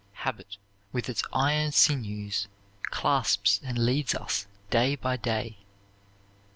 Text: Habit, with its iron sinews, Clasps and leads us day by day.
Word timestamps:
Habit, 0.25 0.57
with 0.91 1.09
its 1.09 1.21
iron 1.31 1.71
sinews, 1.73 2.47
Clasps 2.89 3.59
and 3.63 3.77
leads 3.77 4.15
us 4.15 4.47
day 4.71 4.95
by 4.95 5.15
day. 5.15 5.59